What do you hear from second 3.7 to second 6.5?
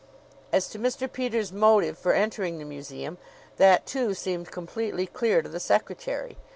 too, seemed completely clear to the secretary.